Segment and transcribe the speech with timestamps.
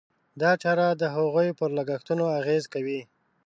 [0.41, 3.01] دا چاره د هغوی پر لګښتونو اغېز کوي.